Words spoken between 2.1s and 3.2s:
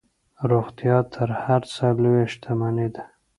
شتمني ده.